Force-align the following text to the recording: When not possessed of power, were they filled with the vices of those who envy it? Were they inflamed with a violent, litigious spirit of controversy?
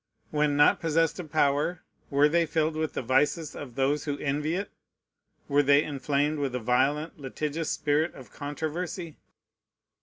When 0.31 0.57
not 0.57 0.79
possessed 0.79 1.19
of 1.19 1.31
power, 1.31 1.83
were 2.09 2.27
they 2.27 2.47
filled 2.47 2.75
with 2.75 2.93
the 2.93 3.03
vices 3.03 3.55
of 3.55 3.75
those 3.75 4.05
who 4.05 4.17
envy 4.17 4.55
it? 4.55 4.71
Were 5.47 5.61
they 5.61 5.83
inflamed 5.83 6.39
with 6.39 6.55
a 6.55 6.59
violent, 6.59 7.19
litigious 7.19 7.69
spirit 7.69 8.11
of 8.15 8.31
controversy? 8.31 9.17